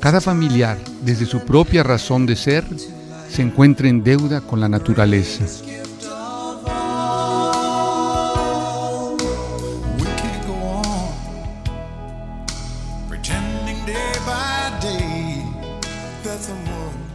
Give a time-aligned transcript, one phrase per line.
[0.00, 2.64] cada familiar, desde su propia razón de ser,
[3.28, 5.44] se encuentra en deuda con la naturaleza.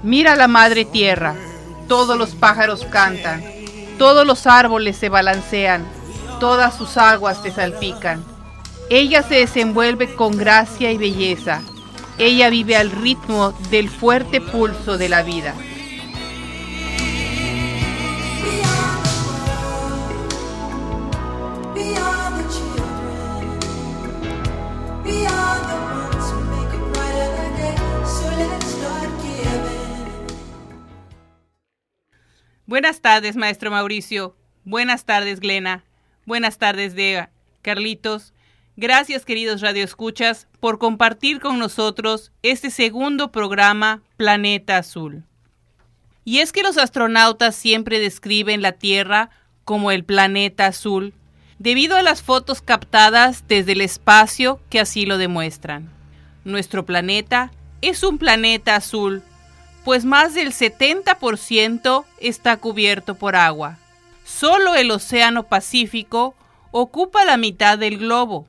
[0.03, 1.33] Mira la madre tierra,
[1.87, 3.43] todos los pájaros cantan,
[3.97, 5.83] todos los árboles se balancean,
[6.39, 8.23] todas sus aguas te salpican.
[8.91, 11.63] Ella se desenvuelve con gracia y belleza.
[12.17, 15.53] Ella vive al ritmo del fuerte pulso de la vida.
[32.67, 34.35] Buenas tardes, maestro Mauricio.
[34.63, 35.83] Buenas tardes, Glena.
[36.25, 37.29] Buenas tardes, Dea.
[37.61, 38.33] Carlitos.
[38.77, 45.23] Gracias, queridos radioescuchas, por compartir con nosotros este segundo programa Planeta Azul.
[46.23, 49.29] Y es que los astronautas siempre describen la Tierra
[49.63, 51.13] como el planeta azul,
[51.59, 55.89] debido a las fotos captadas desde el espacio que así lo demuestran.
[56.43, 57.51] Nuestro planeta
[57.81, 59.23] es un planeta azul
[59.85, 63.77] pues más del 70% está cubierto por agua.
[64.25, 66.33] Solo el Océano Pacífico
[66.71, 68.47] ocupa la mitad del globo.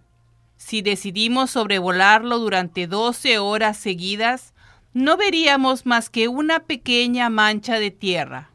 [0.56, 4.54] Si decidimos sobrevolarlo durante 12 horas seguidas,
[4.92, 8.50] no veríamos más que una pequeña mancha de tierra.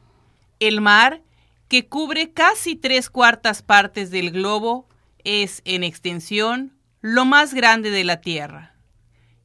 [0.59, 1.22] El mar,
[1.67, 4.88] que cubre casi tres cuartas partes del globo,
[5.23, 8.75] es, en extensión, lo más grande de la Tierra.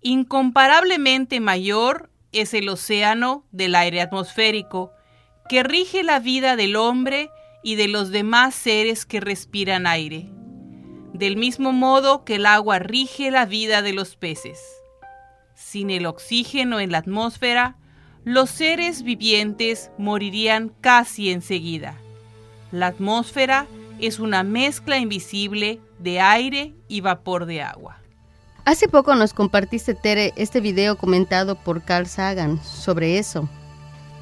[0.03, 4.93] Incomparablemente mayor es el océano del aire atmosférico,
[5.49, 7.31] que rige la vida del hombre
[7.63, 10.29] y de los demás seres que respiran aire,
[11.17, 14.59] del mismo modo que el agua rige la vida de los peces.
[15.55, 17.77] Sin el oxígeno en la atmósfera,
[18.25, 21.97] los seres vivientes morirían casi enseguida.
[22.73, 23.67] La atmósfera
[24.01, 27.99] es una mezcla invisible de aire y vapor de agua.
[28.65, 33.49] Hace poco nos compartiste, Tere, este video comentado por Carl Sagan sobre eso.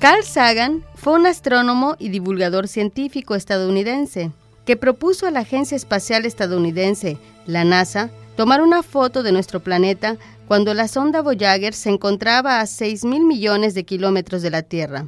[0.00, 4.32] Carl Sagan fue un astrónomo y divulgador científico estadounidense
[4.64, 10.16] que propuso a la Agencia Espacial Estadounidense, la NASA, tomar una foto de nuestro planeta
[10.48, 15.06] cuando la sonda Voyager se encontraba a 6 mil millones de kilómetros de la Tierra.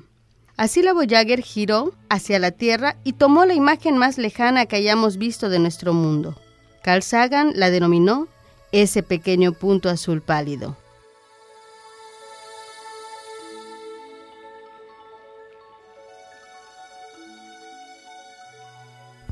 [0.56, 5.19] Así la Voyager giró hacia la Tierra y tomó la imagen más lejana que hayamos
[5.19, 6.37] visto de nuestro mundo.
[6.83, 8.28] Carl Sagan la denominó
[8.72, 10.77] ese pequeño punto azul pálido.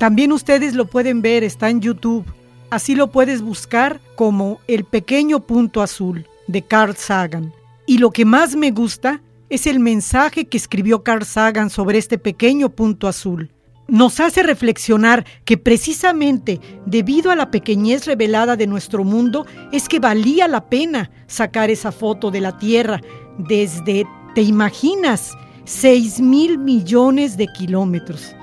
[0.04, 2.26] También ustedes lo pueden ver, está en YouTube.
[2.68, 7.54] Así lo puedes buscar como El pequeño punto azul de Carl Sagan.
[7.86, 12.18] Y lo que más me gusta es el mensaje que escribió Carl Sagan sobre este
[12.18, 13.50] pequeño punto azul
[13.88, 20.00] nos hace reflexionar que precisamente debido a la pequeñez revelada de nuestro mundo es que
[20.00, 23.00] valía la pena sacar esa foto de la Tierra
[23.38, 24.04] desde,
[24.34, 25.32] ¿te imaginas?
[25.64, 28.34] 6 mil millones de kilómetros.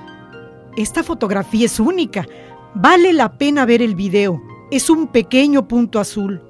[0.76, 2.26] Esta fotografía es única.
[2.74, 4.42] Vale la pena ver el video.
[4.70, 6.42] Es un pequeño punto azul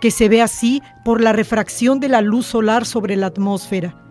[0.00, 4.02] que se ve así por la refracción de la luz solar sobre la atmósfera.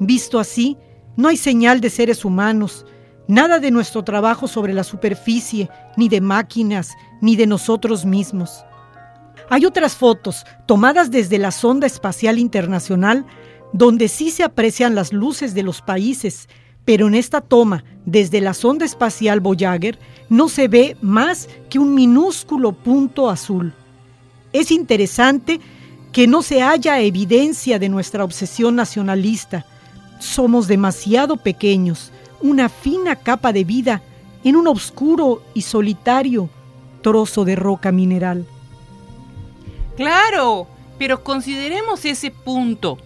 [0.00, 0.76] Visto así,
[1.16, 2.84] no hay señal de seres humanos,
[3.28, 5.68] Nada de nuestro trabajo sobre la superficie,
[5.98, 8.64] ni de máquinas, ni de nosotros mismos.
[9.50, 13.26] Hay otras fotos tomadas desde la Sonda Espacial Internacional
[13.74, 16.48] donde sí se aprecian las luces de los países,
[16.88, 19.98] pero en esta toma desde la Sonda Espacial Voyager
[20.30, 23.74] no se ve más que un minúsculo punto azul.
[24.54, 25.60] Es interesante
[26.12, 29.66] que no se haya evidencia de nuestra obsesión nacionalista.
[30.18, 34.00] Somos demasiado pequeños una fina capa de vida
[34.42, 36.48] en un oscuro y solitario
[37.02, 38.46] trozo de roca mineral.
[39.94, 40.66] Claro,
[40.98, 42.96] pero consideremos ese punto.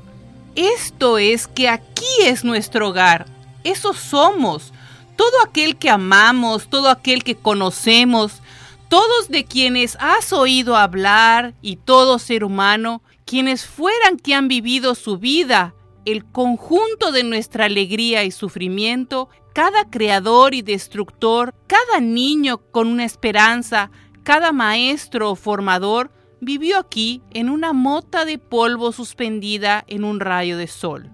[0.54, 3.31] Esto es que aquí es nuestro hogar.
[3.64, 4.72] Eso somos.
[5.16, 8.40] Todo aquel que amamos, todo aquel que conocemos,
[8.88, 14.94] todos de quienes has oído hablar y todo ser humano, quienes fueran que han vivido
[14.94, 15.74] su vida
[16.04, 23.04] el conjunto de nuestra alegría y sufrimiento, cada creador y destructor, cada niño con una
[23.04, 23.90] esperanza,
[24.22, 26.10] cada maestro o formador,
[26.40, 31.10] vivió aquí en una mota de polvo suspendida en un rayo de sol.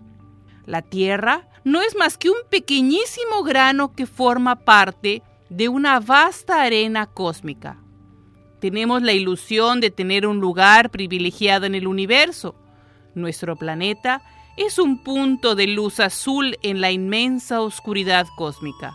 [0.65, 6.63] La Tierra no es más que un pequeñísimo grano que forma parte de una vasta
[6.63, 7.79] arena cósmica.
[8.59, 12.55] Tenemos la ilusión de tener un lugar privilegiado en el universo.
[13.15, 14.23] Nuestro planeta
[14.57, 18.95] es un punto de luz azul en la inmensa oscuridad cósmica.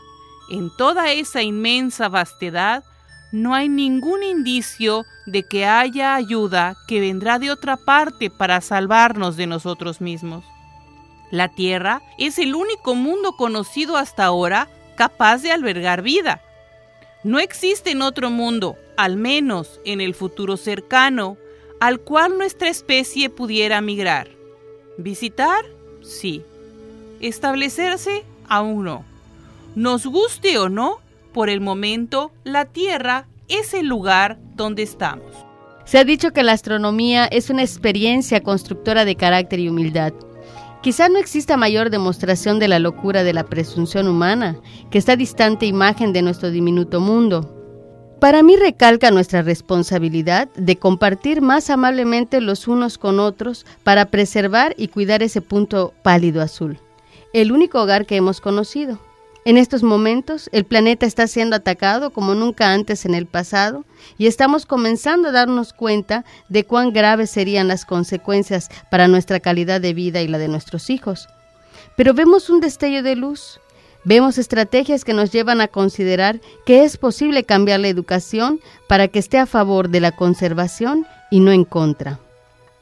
[0.49, 2.83] En toda esa inmensa vastedad
[3.31, 9.37] no hay ningún indicio de que haya ayuda que vendrá de otra parte para salvarnos
[9.37, 10.43] de nosotros mismos.
[11.33, 16.43] La Tierra es el único mundo conocido hasta ahora capaz de albergar vida.
[17.23, 21.37] No existe en otro mundo, al menos en el futuro cercano,
[21.79, 24.29] al cual nuestra especie pudiera migrar.
[24.99, 25.65] Visitar,
[26.03, 26.43] sí.
[27.19, 29.03] Establecerse, aún no.
[29.73, 30.99] Nos guste o no,
[31.33, 35.33] por el momento, la Tierra es el lugar donde estamos.
[35.85, 40.13] Se ha dicho que la astronomía es una experiencia constructora de carácter y humildad.
[40.83, 44.57] Quizá no exista mayor demostración de la locura de la presunción humana
[44.91, 47.49] que esta distante imagen de nuestro diminuto mundo.
[48.19, 54.75] Para mí recalca nuestra responsabilidad de compartir más amablemente los unos con otros para preservar
[54.77, 56.77] y cuidar ese punto pálido azul,
[57.31, 58.99] el único hogar que hemos conocido.
[59.45, 63.83] En estos momentos, el planeta está siendo atacado como nunca antes en el pasado
[64.17, 69.81] y estamos comenzando a darnos cuenta de cuán graves serían las consecuencias para nuestra calidad
[69.81, 71.27] de vida y la de nuestros hijos.
[71.97, 73.59] Pero vemos un destello de luz,
[74.05, 79.19] Vemos estrategias que nos llevan a considerar que es posible cambiar la educación para que
[79.19, 82.19] esté a favor de la conservación y no en contra.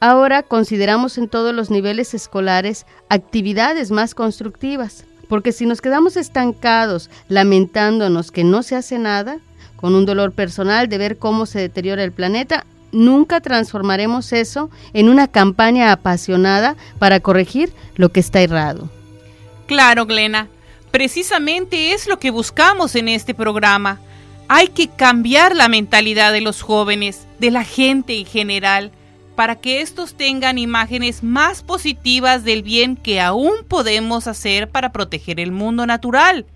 [0.00, 7.08] Ahora consideramos en todos los niveles escolares actividades más constructivas, porque si nos quedamos estancados
[7.28, 9.38] lamentándonos que no se hace nada,
[9.76, 15.08] con un dolor personal de ver cómo se deteriora el planeta, nunca transformaremos eso en
[15.08, 18.90] una campaña apasionada para corregir lo que está errado.
[19.66, 20.48] Claro, Glena.
[20.90, 24.00] Precisamente es lo que buscamos en este programa.
[24.48, 28.92] Hay que cambiar la mentalidad de los jóvenes, de la gente en general,
[29.36, 35.40] para que estos tengan imágenes más positivas del bien que aún podemos hacer para proteger
[35.40, 36.46] el mundo natural.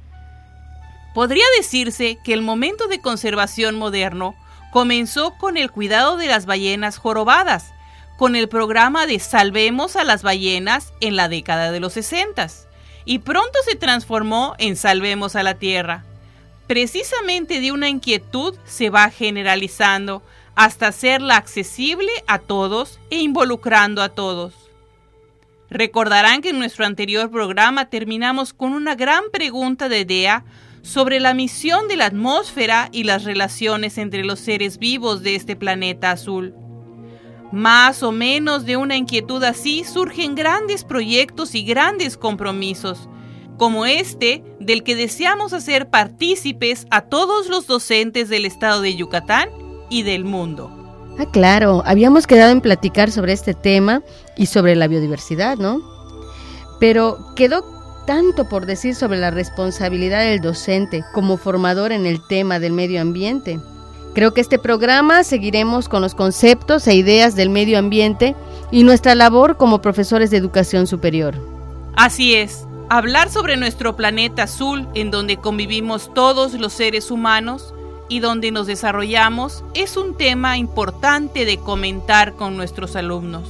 [1.15, 4.35] Podría decirse que el momento de conservación moderno
[4.71, 7.73] comenzó con el cuidado de las ballenas jorobadas,
[8.19, 12.47] con el programa de Salvemos a las ballenas en la década de los 60
[13.07, 16.05] y pronto se transformó en Salvemos a la Tierra.
[16.67, 20.23] Precisamente de una inquietud se va generalizando
[20.57, 24.55] hasta hacerla accesible a todos e involucrando a todos.
[25.69, 30.45] Recordarán que en nuestro anterior programa terminamos con una gran pregunta de DEA
[30.83, 35.57] sobre la misión de la atmósfera y las relaciones entre los seres vivos de este
[35.57, 36.55] planeta azul.
[37.53, 43.09] Más o menos de una inquietud así surgen grandes proyectos y grandes compromisos,
[43.59, 49.66] como este del que deseamos hacer partícipes a todos los docentes del estado de Yucatán
[49.89, 50.71] y del mundo.
[51.19, 54.03] Ah, claro, habíamos quedado en platicar sobre este tema
[54.37, 55.81] y sobre la biodiversidad, ¿no?
[56.79, 57.65] Pero quedó
[58.07, 63.01] tanto por decir sobre la responsabilidad del docente como formador en el tema del medio
[63.01, 63.61] ambiente.
[64.15, 68.35] Creo que este programa seguiremos con los conceptos e ideas del medio ambiente
[68.71, 71.35] y nuestra labor como profesores de educación superior.
[71.97, 77.75] Así es, hablar sobre nuestro planeta azul en donde convivimos todos los seres humanos
[78.09, 83.49] y donde nos desarrollamos es un tema importante de comentar con nuestros alumnos.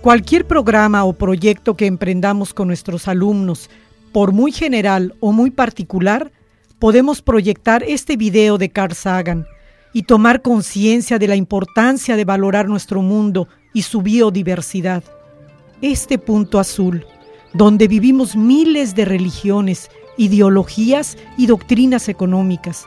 [0.00, 3.68] Cualquier programa o proyecto que emprendamos con nuestros alumnos,
[4.12, 6.32] por muy general o muy particular,
[6.78, 9.46] podemos proyectar este video de Carl Sagan
[9.92, 15.04] y tomar conciencia de la importancia de valorar nuestro mundo y su biodiversidad.
[15.82, 17.04] Este punto azul,
[17.52, 22.86] donde vivimos miles de religiones, ideologías y doctrinas económicas,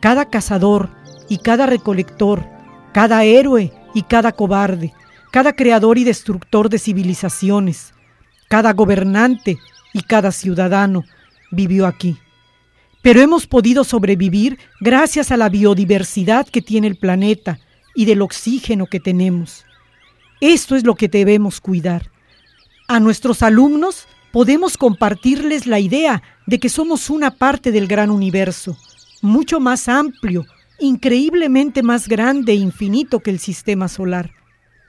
[0.00, 0.90] cada cazador
[1.28, 2.44] y cada recolector,
[2.92, 4.92] cada héroe y cada cobarde,
[5.30, 7.94] cada creador y destructor de civilizaciones,
[8.48, 9.58] cada gobernante
[9.92, 11.04] y cada ciudadano
[11.52, 12.18] vivió aquí
[13.02, 17.58] pero hemos podido sobrevivir gracias a la biodiversidad que tiene el planeta
[17.94, 19.64] y del oxígeno que tenemos.
[20.40, 22.10] Esto es lo que debemos cuidar.
[22.88, 28.76] A nuestros alumnos podemos compartirles la idea de que somos una parte del gran universo,
[29.22, 30.46] mucho más amplio,
[30.78, 34.30] increíblemente más grande e infinito que el sistema solar.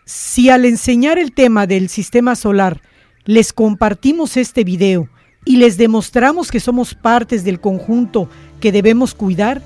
[0.05, 2.81] Si al enseñar el tema del sistema solar
[3.25, 5.09] les compartimos este video
[5.45, 9.61] y les demostramos que somos partes del conjunto que debemos cuidar,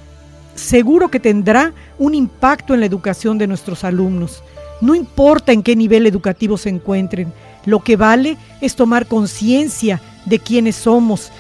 [0.55, 4.43] seguro que tendrá un impacto en la educación de nuestros alumnos.
[4.81, 7.31] No importa en qué nivel educativo se encuentren,
[7.65, 11.31] lo que vale es tomar conciencia de quiénes somos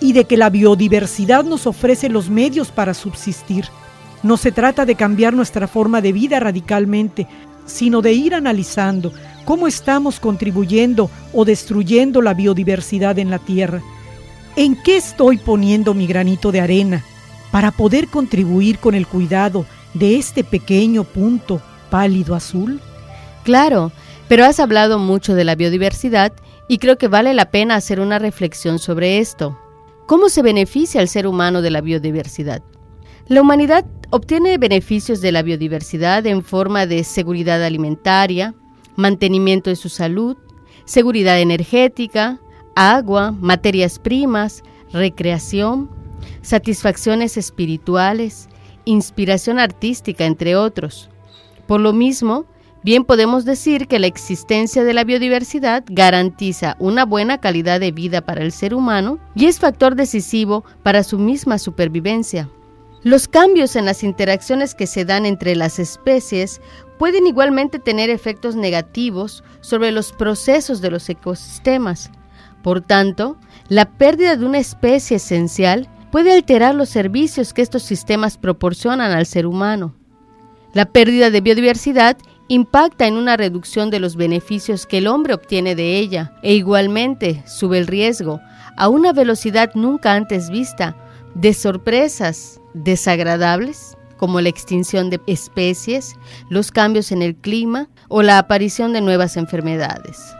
[0.00, 3.66] y de que la biodiversidad nos ofrece los medios para subsistir.
[4.22, 7.26] No se trata de cambiar nuestra forma de vida radicalmente,
[7.66, 9.12] sino de ir analizando
[9.44, 13.82] cómo estamos contribuyendo o destruyendo la biodiversidad en la Tierra.
[14.56, 17.04] ¿En qué estoy poniendo mi granito de arena
[17.50, 22.80] para poder contribuir con el cuidado de este pequeño punto pálido azul?
[23.44, 23.92] Claro,
[24.28, 26.32] pero has hablado mucho de la biodiversidad
[26.66, 29.56] y creo que vale la pena hacer una reflexión sobre esto.
[30.08, 32.62] ¿Cómo se beneficia el ser humano de la biodiversidad?
[33.26, 38.54] La humanidad obtiene beneficios de la biodiversidad en forma de seguridad alimentaria,
[38.96, 40.38] mantenimiento de su salud,
[40.86, 42.40] seguridad energética,
[42.74, 44.62] agua, materias primas,
[44.94, 45.90] recreación,
[46.40, 48.48] satisfacciones espirituales,
[48.86, 51.10] inspiración artística, entre otros.
[51.66, 52.46] Por lo mismo,
[52.88, 58.22] bien podemos decir que la existencia de la biodiversidad garantiza una buena calidad de vida
[58.22, 62.48] para el ser humano y es factor decisivo para su misma supervivencia.
[63.02, 66.62] Los cambios en las interacciones que se dan entre las especies
[66.98, 72.10] pueden igualmente tener efectos negativos sobre los procesos de los ecosistemas.
[72.62, 73.36] Por tanto,
[73.68, 79.26] la pérdida de una especie esencial puede alterar los servicios que estos sistemas proporcionan al
[79.26, 79.94] ser humano.
[80.72, 82.16] La pérdida de biodiversidad
[82.48, 87.42] impacta en una reducción de los beneficios que el hombre obtiene de ella e igualmente
[87.46, 88.40] sube el riesgo
[88.76, 90.96] a una velocidad nunca antes vista
[91.34, 96.16] de sorpresas desagradables como la extinción de especies,
[96.50, 100.34] los cambios en el clima o la aparición de nuevas enfermedades.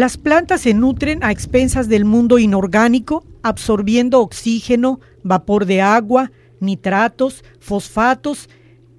[0.00, 7.44] Las plantas se nutren a expensas del mundo inorgánico, absorbiendo oxígeno, vapor de agua, nitratos,
[7.58, 8.48] fosfatos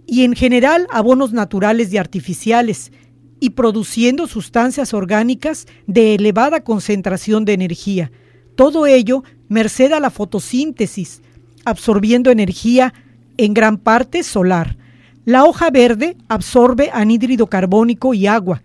[0.06, 2.92] y en general abonos naturales y artificiales,
[3.40, 8.12] y produciendo sustancias orgánicas de elevada concentración de energía.
[8.54, 11.24] Todo ello merced a la fotosíntesis,
[11.66, 12.94] absorbiendo energía
[13.38, 14.78] en gran parte solar.
[15.26, 18.62] La hoja verde absorbe anhídrido carbónico y agua,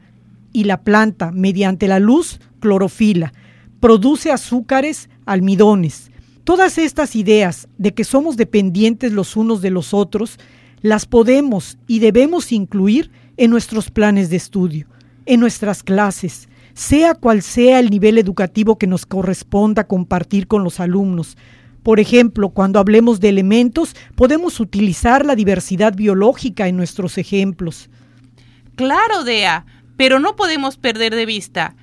[0.56, 3.34] y la planta, mediante la luz, clorofila,
[3.78, 6.10] produce azúcares, almidones.
[6.44, 10.38] Todas estas ideas de que somos dependientes los unos de los otros,
[10.80, 14.86] las podemos y debemos incluir en nuestros planes de estudio,
[15.26, 20.80] en nuestras clases, sea cual sea el nivel educativo que nos corresponda compartir con los
[20.80, 21.36] alumnos.
[21.82, 27.90] Por ejemplo, cuando hablemos de elementos, podemos utilizar la diversidad biológica en nuestros ejemplos.
[28.74, 29.66] Claro, Dea.
[29.96, 31.74] Pero no podemos perder de vista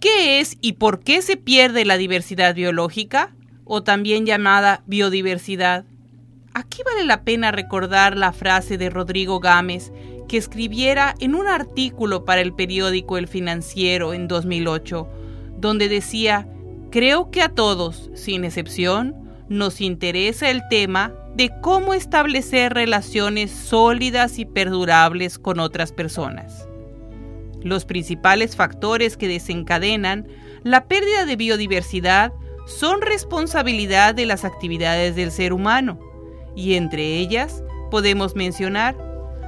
[0.00, 3.32] qué es y por qué se pierde la diversidad biológica,
[3.66, 5.84] o también llamada biodiversidad.
[6.54, 9.92] Aquí vale la pena recordar la frase de Rodrigo Gámez
[10.28, 15.08] que escribiera en un artículo para el periódico El Financiero en 2008,
[15.58, 16.48] donde decía,
[16.90, 19.14] creo que a todos, sin excepción,
[19.48, 26.66] nos interesa el tema de cómo establecer relaciones sólidas y perdurables con otras personas.
[27.66, 30.28] Los principales factores que desencadenan
[30.62, 32.32] la pérdida de biodiversidad
[32.64, 35.98] son responsabilidad de las actividades del ser humano,
[36.54, 38.96] y entre ellas podemos mencionar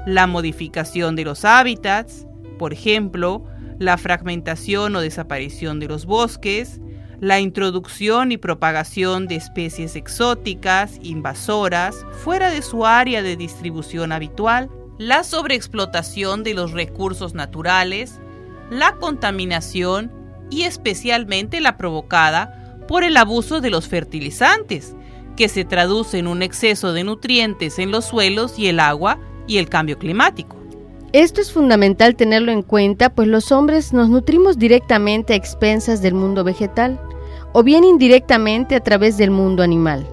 [0.04, 2.26] la modificación de los hábitats,
[2.58, 3.44] por ejemplo,
[3.78, 6.80] la fragmentación o desaparición de los bosques,
[7.20, 14.68] la introducción y propagación de especies exóticas, invasoras, fuera de su área de distribución habitual,
[14.98, 18.20] la sobreexplotación de los recursos naturales,
[18.70, 20.10] la contaminación
[20.50, 24.94] y especialmente la provocada por el abuso de los fertilizantes,
[25.36, 29.58] que se traduce en un exceso de nutrientes en los suelos y el agua y
[29.58, 30.56] el cambio climático.
[31.12, 36.14] Esto es fundamental tenerlo en cuenta, pues los hombres nos nutrimos directamente a expensas del
[36.14, 37.00] mundo vegetal,
[37.52, 40.06] o bien indirectamente a través del mundo animal.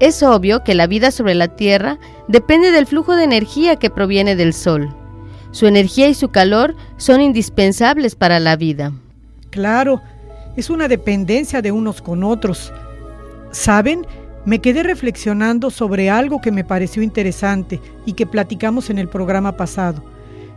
[0.00, 4.34] Es obvio que la vida sobre la Tierra depende del flujo de energía que proviene
[4.34, 4.88] del Sol.
[5.50, 8.92] Su energía y su calor son indispensables para la vida.
[9.50, 10.00] Claro,
[10.56, 12.72] es una dependencia de unos con otros.
[13.50, 14.06] ¿Saben?
[14.46, 19.56] Me quedé reflexionando sobre algo que me pareció interesante y que platicamos en el programa
[19.56, 20.02] pasado.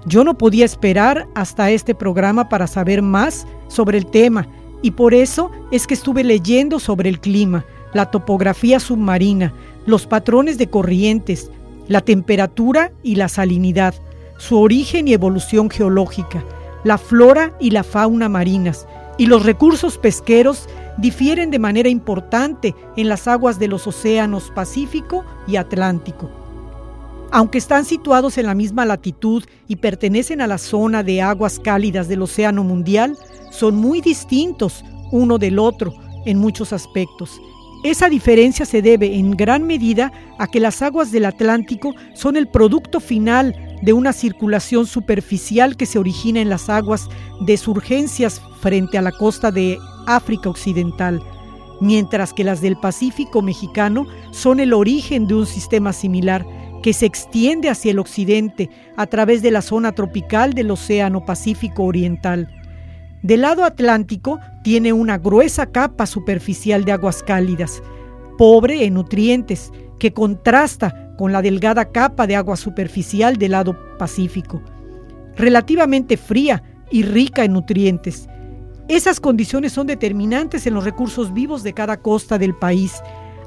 [0.05, 4.47] Yo no podía esperar hasta este programa para saber más sobre el tema
[4.81, 9.53] y por eso es que estuve leyendo sobre el clima, la topografía submarina,
[9.85, 11.50] los patrones de corrientes,
[11.88, 13.93] la temperatura y la salinidad,
[14.38, 16.43] su origen y evolución geológica,
[16.83, 23.09] la flora y la fauna marinas, y los recursos pesqueros difieren de manera importante en
[23.09, 26.29] las aguas de los océanos Pacífico y Atlántico.
[27.31, 32.07] Aunque están situados en la misma latitud y pertenecen a la zona de aguas cálidas
[32.07, 33.17] del Océano Mundial,
[33.51, 35.93] son muy distintos uno del otro
[36.25, 37.41] en muchos aspectos
[37.83, 42.47] esa diferencia se debe en gran medida a que las aguas del Atlántico son el
[42.47, 47.09] producto final de una circulación superficial que se origina en las aguas
[47.41, 51.21] de surgencias frente a la costa de África Occidental,
[51.81, 56.45] mientras que las del Pacífico mexicano son el origen de un sistema similar
[56.81, 61.83] que se extiende hacia el occidente a través de la zona tropical del Océano Pacífico
[61.83, 62.47] Oriental.
[63.24, 67.82] Del lado atlántico tiene una gruesa capa superficial de aguas cálidas,
[68.38, 74.62] pobre en nutrientes, que contrasta con la delgada capa de agua superficial del lado pacífico,
[75.38, 76.62] relativamente fría
[76.92, 78.27] y rica en nutrientes.
[78.89, 83.01] Esas condiciones son determinantes en los recursos vivos de cada costa del país,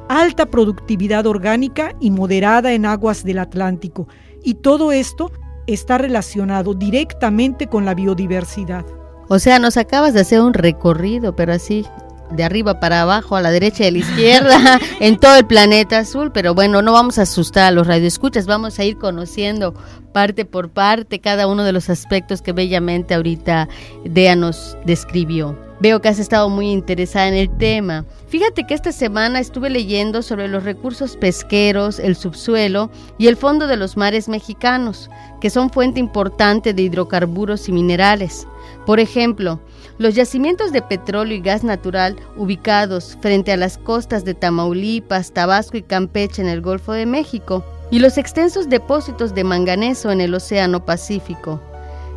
[0.09, 4.09] alta productividad orgánica y moderada en aguas del Atlántico,
[4.43, 5.31] y todo esto
[5.67, 8.87] está relacionado directamente con la biodiversidad.
[9.29, 11.85] O sea, nos acabas de hacer un recorrido, pero así,
[12.31, 15.99] de arriba para abajo, a la derecha y a la izquierda, en todo el planeta
[15.99, 16.33] azul.
[16.33, 19.75] Pero bueno, no vamos a asustar a los radioescuchas, vamos a ir conociendo
[20.13, 23.69] parte por parte cada uno de los aspectos que bellamente ahorita
[24.05, 25.59] Dea nos describió.
[25.79, 28.07] Veo que has estado muy interesada en el tema.
[28.29, 33.67] Fíjate que esta semana estuve leyendo sobre los recursos pesqueros, el subsuelo y el fondo
[33.67, 38.49] de los mares mexicanos, que son fuente importante de hidrocarburos y minerales.
[38.87, 39.59] Por ejemplo,
[39.99, 45.77] los yacimientos de petróleo y gas natural ubicados frente a las costas de Tamaulipas, Tabasco
[45.77, 50.35] y Campeche en el Golfo de México, y los extensos depósitos de manganeso en el
[50.35, 51.61] Océano Pacífico.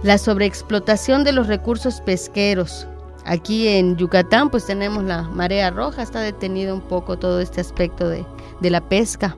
[0.03, 2.87] La sobreexplotación de los recursos pesqueros.
[3.25, 8.07] Aquí en Yucatán pues tenemos la marea roja, está detenido un poco todo este aspecto
[8.07, 8.25] de,
[8.61, 9.35] de la pesca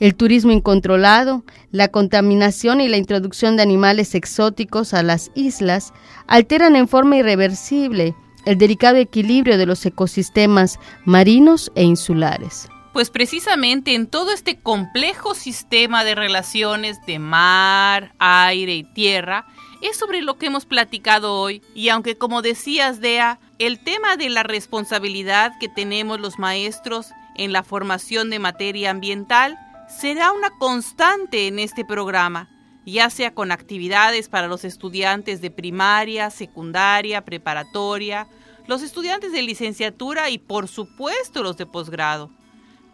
[0.00, 5.92] el turismo incontrolado, la contaminación y la introducción de animales exóticos a las islas
[6.26, 12.68] alteran en forma irreversible el delicado equilibrio de los ecosistemas marinos e insulares.
[12.92, 19.46] Pues precisamente en todo este complejo sistema de relaciones de mar, aire y tierra,
[19.82, 21.60] es sobre lo que hemos platicado hoy.
[21.74, 27.52] Y aunque como decías, Dea, el tema de la responsabilidad que tenemos los maestros en
[27.52, 32.50] la formación de materia ambiental será una constante en este programa,
[32.84, 38.28] ya sea con actividades para los estudiantes de primaria, secundaria, preparatoria,
[38.66, 42.30] los estudiantes de licenciatura y por supuesto los de posgrado.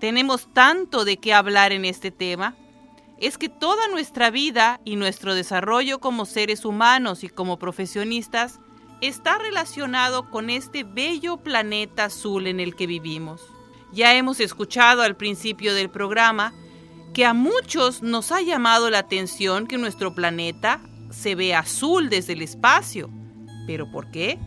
[0.00, 2.56] Tenemos tanto de qué hablar en este tema.
[3.18, 8.58] Es que toda nuestra vida y nuestro desarrollo como seres humanos y como profesionistas
[9.00, 13.42] está relacionado con este bello planeta azul en el que vivimos.
[13.92, 16.52] Ya hemos escuchado al principio del programa
[17.14, 22.32] que a muchos nos ha llamado la atención que nuestro planeta se ve azul desde
[22.32, 23.10] el espacio.
[23.66, 24.38] ¿Pero por qué?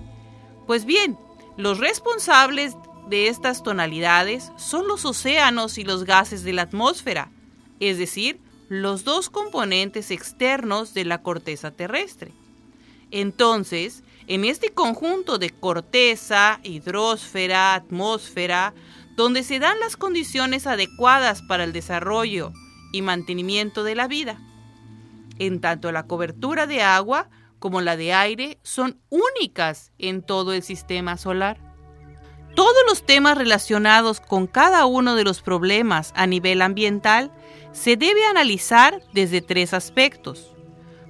[0.65, 1.17] Pues bien,
[1.57, 2.75] los responsables
[3.07, 7.31] de estas tonalidades son los océanos y los gases de la atmósfera,
[7.79, 12.33] es decir, los dos componentes externos de la corteza terrestre.
[13.11, 18.73] Entonces, en este conjunto de corteza, hidrosfera, atmósfera,
[19.15, 22.51] donde se dan las condiciones adecuadas para el desarrollo
[22.91, 24.39] y mantenimiento de la vida.
[25.39, 30.63] En tanto la cobertura de agua como la de aire son únicas en todo el
[30.63, 31.57] sistema solar.
[32.55, 37.31] Todos los temas relacionados con cada uno de los problemas a nivel ambiental
[37.73, 40.53] se debe analizar desde tres aspectos,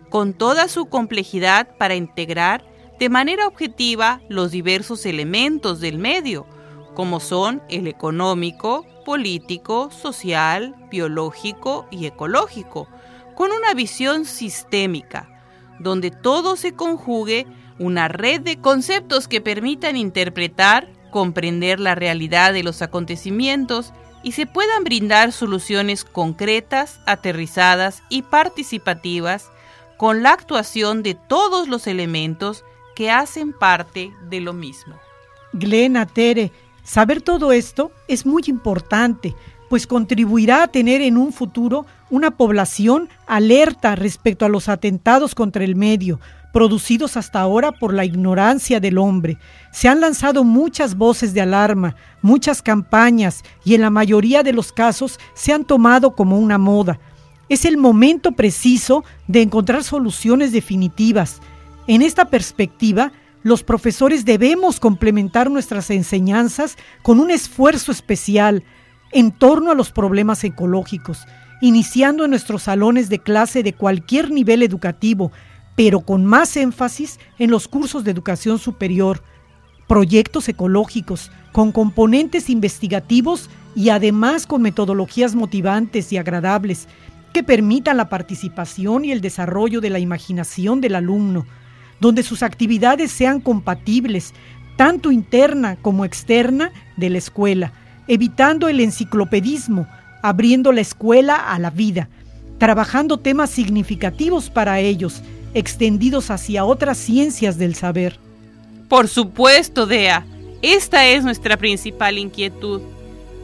[0.09, 2.65] con toda su complejidad para integrar
[2.99, 6.47] de manera objetiva los diversos elementos del medio,
[6.95, 12.87] como son el económico, político, social, biológico y ecológico,
[13.35, 15.29] con una visión sistémica,
[15.79, 17.45] donde todo se conjugue
[17.77, 24.47] una red de conceptos que permitan interpretar, comprender la realidad de los acontecimientos y se
[24.47, 29.51] puedan brindar soluciones concretas, aterrizadas y participativas
[29.97, 32.63] con la actuación de todos los elementos
[32.95, 34.95] que hacen parte de lo mismo.
[35.53, 36.51] Glena, Tere,
[36.85, 39.35] saber todo esto es muy importante,
[39.69, 45.65] pues contribuirá a tener en un futuro una población alerta respecto a los atentados contra
[45.65, 46.19] el medio,
[46.53, 49.37] producidos hasta ahora por la ignorancia del hombre.
[49.71, 54.71] Se han lanzado muchas voces de alarma, muchas campañas y en la mayoría de los
[54.71, 56.99] casos se han tomado como una moda.
[57.49, 61.41] Es el momento preciso de encontrar soluciones definitivas.
[61.87, 63.11] En esta perspectiva,
[63.45, 68.63] los profesores debemos complementar nuestras enseñanzas con un esfuerzo especial
[69.11, 71.27] en torno a los problemas ecológicos,
[71.61, 75.31] iniciando en nuestros salones de clase de cualquier nivel educativo,
[75.75, 79.21] pero con más énfasis en los cursos de educación superior,
[79.87, 86.87] proyectos ecológicos, con componentes investigativos y además con metodologías motivantes y agradables
[87.31, 91.45] que permitan la participación y el desarrollo de la imaginación del alumno,
[91.99, 94.33] donde sus actividades sean compatibles,
[94.75, 97.73] tanto interna como externa, de la escuela,
[98.07, 99.87] evitando el enciclopedismo,
[100.21, 102.09] abriendo la escuela a la vida,
[102.57, 105.21] trabajando temas significativos para ellos,
[105.53, 108.19] extendidos hacia otras ciencias del saber.
[108.87, 110.25] Por supuesto, Dea.
[110.61, 112.81] Esta es nuestra principal inquietud.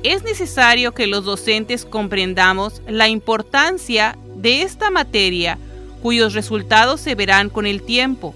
[0.04, 5.60] Es necesario que los docentes comprendamos la importancia de esta materia
[6.02, 8.34] cuyos resultados se verán con el tiempo.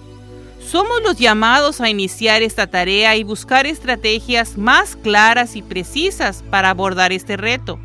[0.67, 6.71] Somos los llamados a iniciar esta tarea y buscar estrategias más claras y precisas para
[6.71, 7.80] abordar este reto.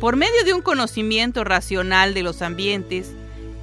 [0.00, 3.12] Por medio de un conocimiento racional de los ambientes,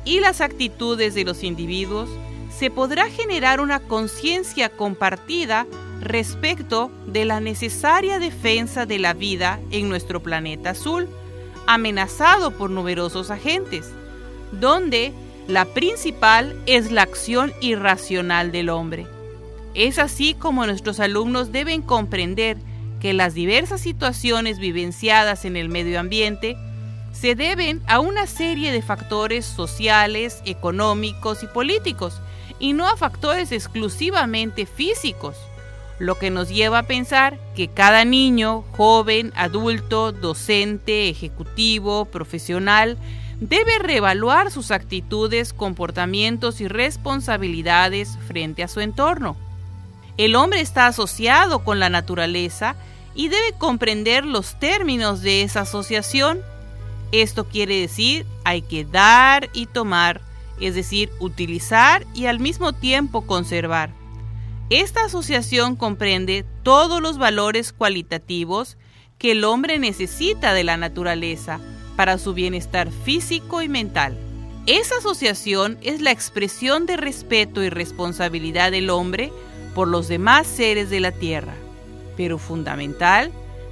[0.06, 2.10] y las actitudes de los individuos,
[2.58, 5.66] se podrá generar una conciencia compartida
[6.02, 11.08] respecto de la necesaria defensa de la vida en nuestro planeta azul,
[11.68, 13.90] amenazado por numerosos agentes,
[14.52, 15.14] donde
[15.48, 19.08] la principal es la acción irracional del hombre.
[19.74, 22.58] Es así como nuestros alumnos deben comprender
[23.02, 26.56] que las diversas situaciones vivenciadas en el medio ambiente
[27.12, 32.22] se deben a una serie de factores sociales, económicos y políticos,
[32.60, 35.36] y no a factores exclusivamente físicos,
[36.00, 42.98] lo que nos lleva a pensar que cada niño, joven, adulto, docente, ejecutivo, profesional,
[43.40, 49.36] debe reevaluar sus actitudes, comportamientos y responsabilidades frente a su entorno.
[50.18, 52.76] El hombre está asociado con la naturaleza
[53.16, 56.42] y debe comprender los términos de esa asociación
[57.14, 60.20] esto quiere decir hay que dar y tomar,
[60.60, 63.92] es decir, utilizar y al mismo tiempo conservar.
[64.72, 68.78] Esta asociación comprende todos los valores cualitativos
[69.20, 71.60] que el hombre necesita de la naturaleza
[71.96, 74.18] para su bienestar físico y mental.
[74.66, 79.32] Esa asociación es la expresión de respeto y responsabilidad del hombre
[79.76, 81.54] por los demás seres de la tierra.
[82.16, 83.32] Pero fundamental,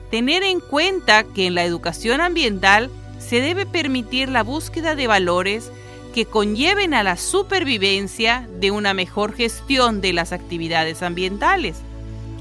[0.10, 5.72] tener en cuenta que en la educación ambiental se debe permitir la búsqueda de valores
[6.14, 11.78] que conlleven a la supervivencia de una mejor gestión de las actividades ambientales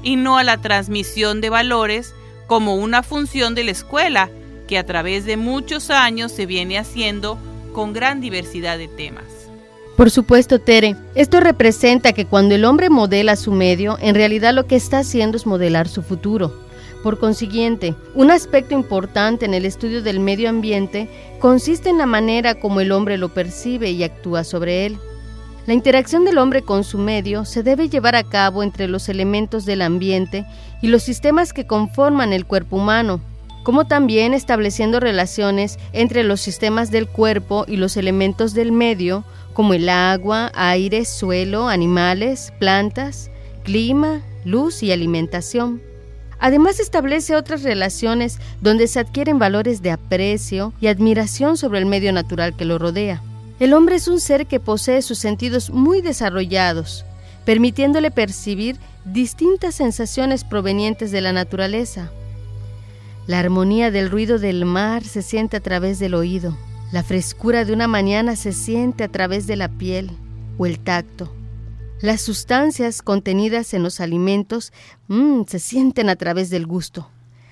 [0.03, 2.13] y no a la transmisión de valores
[2.47, 4.29] como una función de la escuela
[4.71, 7.37] que a través de muchos años se viene haciendo
[7.73, 9.25] con gran diversidad de temas.
[9.97, 14.67] Por supuesto, Tere, esto representa que cuando el hombre modela su medio, en realidad lo
[14.67, 16.57] que está haciendo es modelar su futuro.
[17.03, 21.09] Por consiguiente, un aspecto importante en el estudio del medio ambiente
[21.41, 24.97] consiste en la manera como el hombre lo percibe y actúa sobre él.
[25.67, 29.65] La interacción del hombre con su medio se debe llevar a cabo entre los elementos
[29.65, 30.45] del ambiente
[30.81, 33.19] y los sistemas que conforman el cuerpo humano,
[33.63, 39.73] como también estableciendo relaciones entre los sistemas del cuerpo y los elementos del medio, como
[39.73, 43.29] el agua, aire, suelo, animales, plantas,
[43.63, 45.81] clima, luz y alimentación.
[46.39, 52.11] Además establece otras relaciones donde se adquieren valores de aprecio y admiración sobre el medio
[52.13, 53.21] natural que lo rodea.
[53.59, 57.05] El hombre es un ser que posee sus sentidos muy desarrollados,
[57.45, 62.11] permitiéndole percibir distintas sensaciones provenientes de la naturaleza.
[63.27, 66.57] La armonía del ruido del mar se siente a través del oído.
[66.91, 70.09] La frescura de una mañana se siente a través de la piel
[70.57, 71.31] o el tacto.
[72.01, 74.73] Las sustancias contenidas en los alimentos
[75.07, 77.09] mm, se sienten a través del gusto.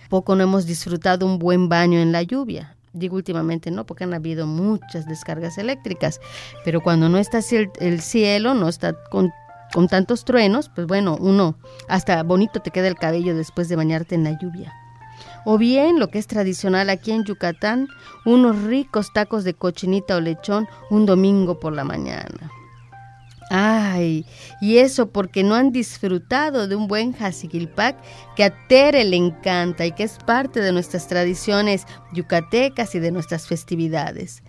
[0.09, 2.75] Poco no hemos disfrutado un buen baño en la lluvia.
[2.93, 6.19] Digo últimamente no, porque han habido muchas descargas eléctricas,
[6.65, 9.31] pero cuando no está el, el cielo, no está con,
[9.71, 11.55] con tantos truenos, pues bueno, uno,
[11.87, 14.73] hasta bonito te queda el cabello después de bañarte en la lluvia.
[15.45, 17.87] O bien, lo que es tradicional aquí en Yucatán,
[18.25, 22.51] unos ricos tacos de cochinita o lechón un domingo por la mañana.
[23.51, 24.27] Ay,
[24.61, 27.97] y eso porque no han disfrutado de un buen jasiquilpac
[28.35, 33.11] que a Tere le encanta y que es parte de nuestras tradiciones yucatecas y de
[33.11, 34.43] nuestras festividades.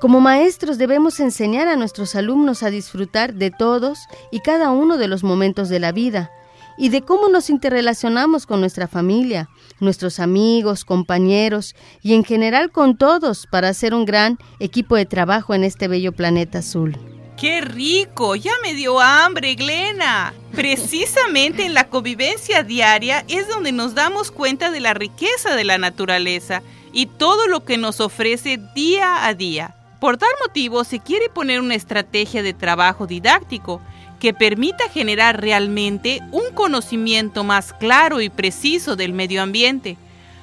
[0.00, 3.98] Como maestros debemos enseñar a nuestros alumnos a disfrutar de todos
[4.30, 6.30] y cada uno de los momentos de la vida
[6.76, 9.48] y de cómo nos interrelacionamos con nuestra familia,
[9.80, 15.54] nuestros amigos, compañeros y en general con todos para hacer un gran equipo de trabajo
[15.54, 16.96] en este bello planeta azul.
[17.38, 18.34] ¡Qué rico!
[18.34, 20.34] Ya me dio hambre, Glena.
[20.52, 25.78] Precisamente en la convivencia diaria es donde nos damos cuenta de la riqueza de la
[25.78, 26.62] naturaleza
[26.92, 29.77] y todo lo que nos ofrece día a día.
[30.00, 33.80] Por tal motivo se quiere poner una estrategia de trabajo didáctico
[34.20, 39.96] que permita generar realmente un conocimiento más claro y preciso del medio ambiente,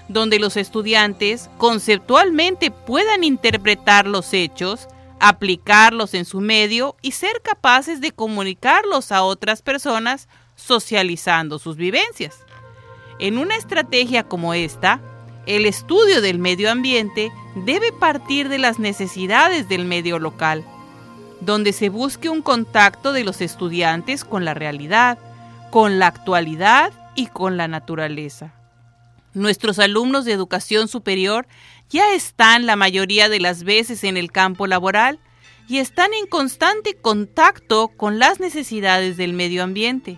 [0.09, 4.87] donde los estudiantes conceptualmente puedan interpretar los hechos,
[5.19, 12.39] aplicarlos en su medio y ser capaces de comunicarlos a otras personas socializando sus vivencias.
[13.19, 15.01] En una estrategia como esta,
[15.45, 20.65] el estudio del medio ambiente debe partir de las necesidades del medio local,
[21.41, 25.17] donde se busque un contacto de los estudiantes con la realidad,
[25.71, 28.53] con la actualidad y con la naturaleza.
[29.33, 31.47] Nuestros alumnos de educación superior
[31.89, 35.19] ya están la mayoría de las veces en el campo laboral
[35.67, 40.17] y están en constante contacto con las necesidades del medio ambiente.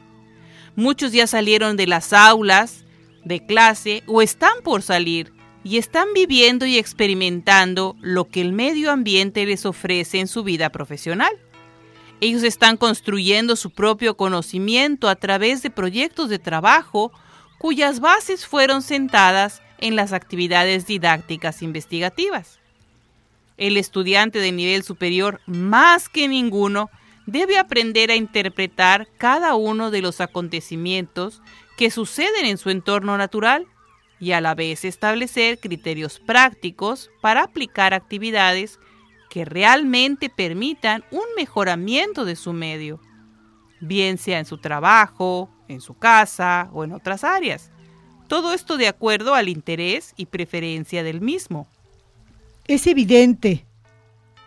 [0.76, 2.86] Muchos ya salieron de las aulas
[3.28, 8.92] de clase o están por salir y están viviendo y experimentando lo que el medio
[8.92, 11.32] ambiente les ofrece en su vida profesional.
[12.20, 17.12] Ellos están construyendo su propio conocimiento a través de proyectos de trabajo
[17.60, 22.60] cuyas bases fueron sentadas en las actividades didácticas investigativas.
[23.58, 26.90] El estudiante de nivel superior, más que ninguno,
[27.26, 31.42] debe aprender a interpretar cada uno de los acontecimientos
[31.78, 33.68] que suceden en su entorno natural
[34.20, 38.80] y a la vez establecer criterios prácticos para aplicar actividades
[39.30, 43.00] que realmente permitan un mejoramiento de su medio,
[43.80, 47.70] bien sea en su trabajo, en su casa o en otras áreas.
[48.28, 51.68] Todo esto de acuerdo al interés y preferencia del mismo.
[52.66, 53.66] Es evidente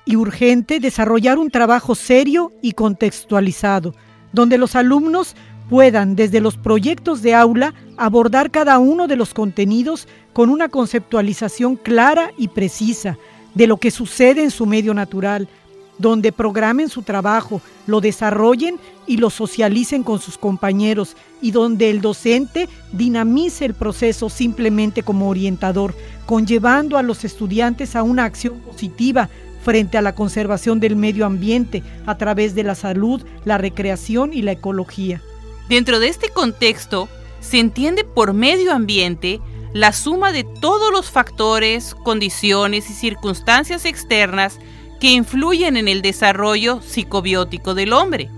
[0.04, 3.94] y urgente desarrollar un trabajo serio y contextualizado,
[4.32, 5.36] donde los alumnos
[5.70, 11.76] puedan desde los proyectos de aula abordar cada uno de los contenidos con una conceptualización
[11.76, 13.16] clara y precisa
[13.54, 15.48] de lo que sucede en su medio natural,
[15.96, 22.00] donde programen su trabajo, lo desarrollen y lo socialicen con sus compañeros y donde el
[22.00, 25.94] docente dinamice el proceso simplemente como orientador,
[26.26, 29.28] conllevando a los estudiantes a una acción positiva
[29.62, 34.42] frente a la conservación del medio ambiente a través de la salud, la recreación y
[34.42, 35.22] la ecología.
[35.70, 39.40] Dentro de este contexto, se entiende por medio ambiente
[39.72, 44.58] la suma de todos los factores, condiciones y circunstancias externas
[44.98, 48.28] que influyen en el desarrollo psicobiótico del hombre.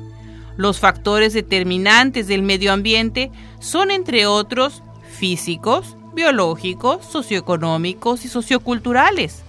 [0.59, 9.42] Los factores determinantes del medio ambiente son, entre otros, físicos, biológicos, socioeconómicos y socioculturales.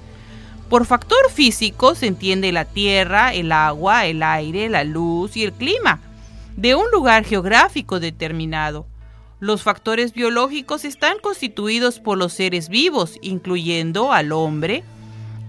[0.70, 5.52] Por factor físico se entiende la tierra, el agua, el aire, la luz y el
[5.52, 6.00] clima,
[6.56, 8.86] de un lugar geográfico determinado.
[9.40, 14.84] Los factores biológicos están constituidos por los seres vivos, incluyendo al hombre,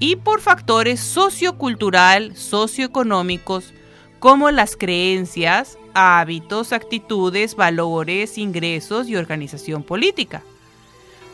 [0.01, 3.73] y por factores sociocultural, socioeconómicos,
[4.19, 10.43] como las creencias, hábitos, actitudes, valores, ingresos y organización política.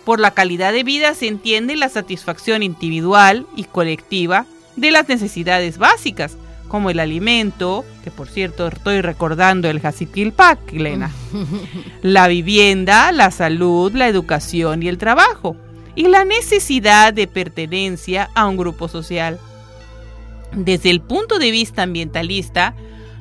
[0.04, 4.44] Por la calidad de vida se entiende la satisfacción individual y colectiva
[4.76, 6.36] de las necesidades básicas,
[6.70, 11.10] como el alimento, que por cierto estoy recordando el Pack, Elena,
[12.02, 15.56] la vivienda, la salud, la educación y el trabajo.
[15.96, 19.40] Y la necesidad de pertenencia a un grupo social.
[20.52, 22.74] Desde el punto de vista ambientalista,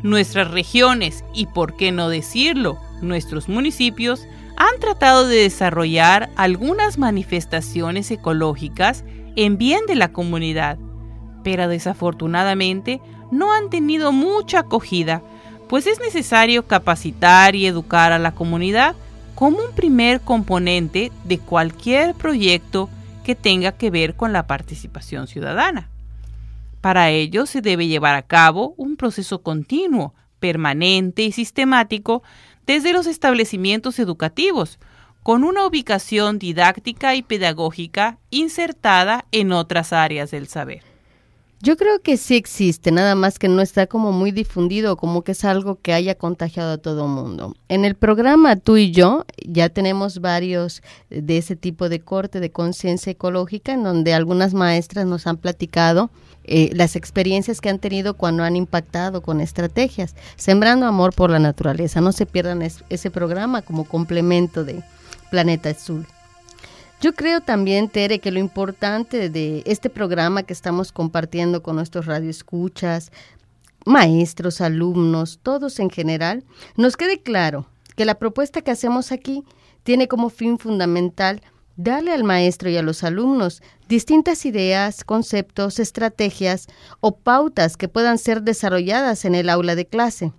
[0.03, 8.11] nuestras regiones y, por qué no decirlo, nuestros municipios han tratado de desarrollar algunas manifestaciones
[8.11, 9.03] ecológicas
[9.35, 10.77] en bien de la comunidad,
[11.43, 15.21] pero desafortunadamente no han tenido mucha acogida,
[15.67, 18.95] pues es necesario capacitar y educar a la comunidad
[19.35, 22.89] como un primer componente de cualquier proyecto
[23.23, 25.89] que tenga que ver con la participación ciudadana.
[26.81, 32.23] Para ello se debe llevar a cabo un proceso continuo, permanente y sistemático
[32.65, 34.79] desde los establecimientos educativos,
[35.23, 40.88] con una ubicación didáctica y pedagógica insertada en otras áreas del saber.
[41.61, 45.33] Yo creo que sí existe, nada más que no está como muy difundido, como que
[45.33, 47.53] es algo que haya contagiado a todo el mundo.
[47.67, 52.51] En el programa Tú y yo ya tenemos varios de ese tipo de corte de
[52.51, 56.11] conciencia ecológica, en donde algunas maestras nos han platicado
[56.45, 61.39] eh, las experiencias que han tenido cuando han impactado con estrategias, sembrando amor por la
[61.39, 61.99] naturaleza.
[61.99, 64.81] No se pierdan ese programa como complemento de
[65.29, 66.07] Planeta Azul.
[67.01, 72.05] Yo creo también, Tere, que lo importante de este programa que estamos compartiendo con nuestros
[72.05, 73.13] radioescuchas,
[73.85, 76.43] maestros, alumnos, todos en general,
[76.75, 79.45] nos quede claro que la propuesta que hacemos aquí
[79.83, 81.41] tiene como fin fundamental
[81.77, 86.67] darle al maestro y a los alumnos distintas ideas, conceptos, estrategias
[86.99, 90.33] o pautas que puedan ser desarrolladas en el aula de clase,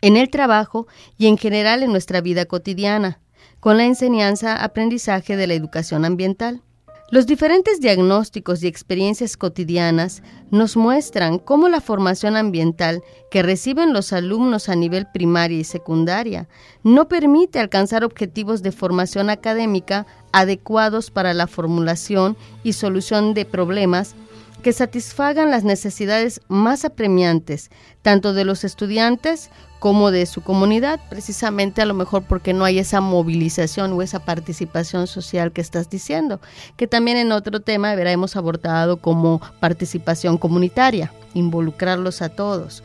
[0.00, 0.86] en el trabajo
[1.18, 3.20] y en general en nuestra vida cotidiana
[3.60, 6.62] con la enseñanza-aprendizaje de la educación ambiental.
[7.10, 14.12] Los diferentes diagnósticos y experiencias cotidianas nos muestran cómo la formación ambiental que reciben los
[14.12, 16.50] alumnos a nivel primaria y secundaria
[16.82, 24.14] no permite alcanzar objetivos de formación académica adecuados para la formulación y solución de problemas
[24.62, 27.70] que satisfagan las necesidades más apremiantes,
[28.02, 32.78] tanto de los estudiantes como de su comunidad, precisamente a lo mejor porque no hay
[32.80, 36.40] esa movilización o esa participación social que estás diciendo,
[36.76, 42.82] que también en otro tema verá, hemos abordado como participación comunitaria, involucrarlos a todos,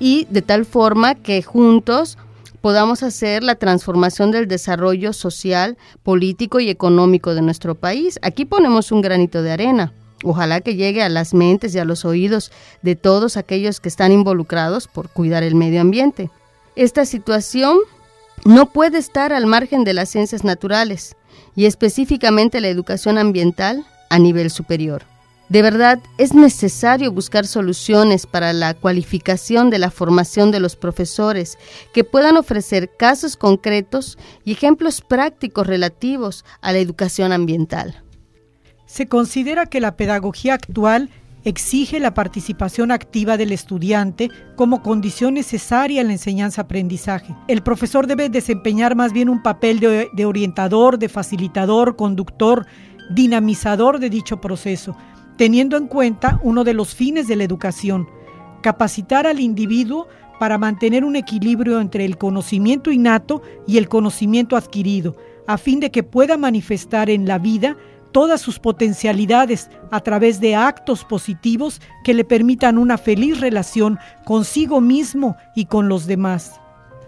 [0.00, 2.18] y de tal forma que juntos
[2.60, 8.18] podamos hacer la transformación del desarrollo social, político y económico de nuestro país.
[8.22, 9.92] Aquí ponemos un granito de arena.
[10.24, 12.50] Ojalá que llegue a las mentes y a los oídos
[12.82, 16.30] de todos aquellos que están involucrados por cuidar el medio ambiente.
[16.76, 17.78] Esta situación
[18.44, 21.14] no puede estar al margen de las ciencias naturales
[21.54, 25.04] y específicamente la educación ambiental a nivel superior.
[25.50, 31.58] De verdad, es necesario buscar soluciones para la cualificación de la formación de los profesores
[31.92, 38.03] que puedan ofrecer casos concretos y ejemplos prácticos relativos a la educación ambiental.
[38.94, 41.10] Se considera que la pedagogía actual
[41.42, 47.34] exige la participación activa del estudiante como condición necesaria en la enseñanza-aprendizaje.
[47.48, 52.66] El profesor debe desempeñar más bien un papel de, orientador, de facilitador, conductor,
[53.10, 54.96] dinamizador de dicho proceso,
[55.36, 58.06] teniendo en cuenta uno de los fines de la educación,
[58.62, 60.06] capacitar al individuo
[60.38, 65.16] para mantener un equilibrio entre el conocimiento innato y el conocimiento adquirido,
[65.48, 67.76] a fin de que pueda manifestar en la vida
[68.14, 74.80] todas sus potencialidades a través de actos positivos que le permitan una feliz relación consigo
[74.80, 76.60] mismo y con los demás.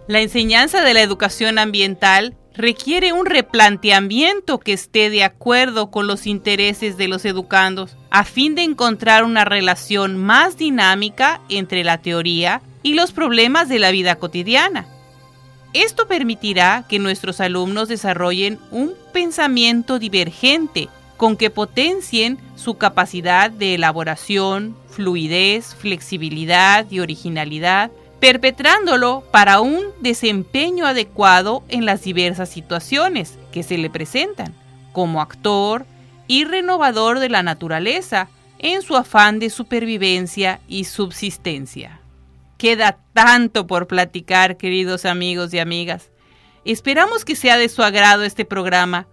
[0.09, 6.27] La enseñanza de la educación ambiental requiere un replanteamiento que esté de acuerdo con los
[6.27, 12.63] intereses de los educandos, a fin de encontrar una relación más dinámica entre la teoría
[12.83, 14.89] y los problemas de la vida cotidiana.
[15.73, 23.75] Esto permitirá que nuestros alumnos desarrollen un pensamiento divergente con que potencien su capacidad de
[23.75, 33.63] elaboración, fluidez, flexibilidad y originalidad, perpetrándolo para un desempeño adecuado en las diversas situaciones que
[33.63, 34.55] se le presentan,
[34.93, 35.87] como actor
[36.27, 42.01] y renovador de la naturaleza en su afán de supervivencia y subsistencia.
[42.59, 46.11] Queda tanto por platicar, queridos amigos y amigas.
[46.65, 49.07] Esperamos que sea de su agrado este programa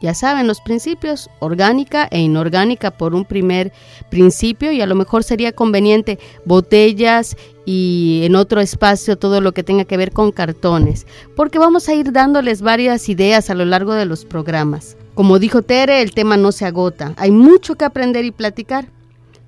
[0.00, 3.72] Ya saben, los principios orgánica e inorgánica por un primer
[4.10, 7.36] principio y a lo mejor sería conveniente botellas
[7.70, 11.06] y en otro espacio todo lo que tenga que ver con cartones,
[11.36, 14.96] porque vamos a ir dándoles varias ideas a lo largo de los programas.
[15.12, 18.88] Como dijo Tere, el tema no se agota, hay mucho que aprender y platicar,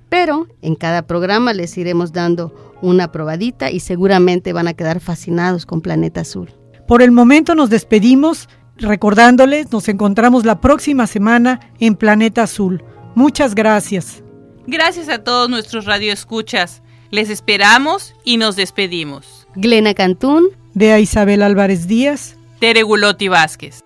[0.07, 2.53] pero en cada programa les iremos dando
[2.83, 6.51] una probadita y seguramente van a quedar fascinados con Planeta Azul.
[6.87, 8.47] Por el momento nos despedimos
[8.77, 12.83] Recordándoles, nos encontramos la próxima semana en Planeta Azul.
[13.13, 14.23] Muchas gracias.
[14.65, 16.81] Gracias a todos nuestros radioescuchas.
[17.11, 19.45] Les esperamos y nos despedimos.
[19.55, 20.47] Glena Cantún.
[20.73, 22.37] De Isabel Álvarez Díaz.
[22.61, 23.83] Tere Gulotti Vázquez.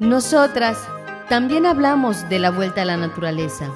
[0.00, 0.78] Nosotras
[1.28, 3.70] también hablamos de la vuelta a la naturaleza.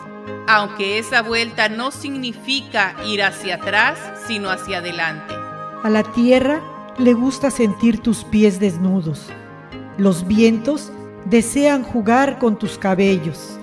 [0.48, 5.34] Aunque esa vuelta no significa ir hacia atrás, sino hacia adelante.
[5.82, 6.62] A la tierra
[6.96, 9.26] le gusta sentir tus pies desnudos.
[9.98, 10.90] Los vientos
[11.24, 13.58] desean jugar con tus cabellos.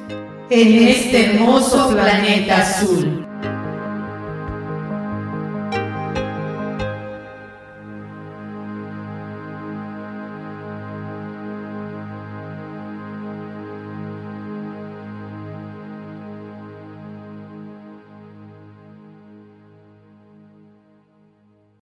[0.49, 3.28] En este hermoso planeta azul.